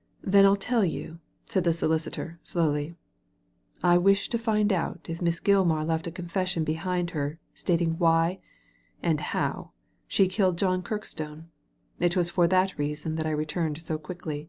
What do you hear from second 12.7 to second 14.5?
reason I returned so quickly."